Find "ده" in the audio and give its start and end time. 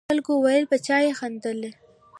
1.63-1.71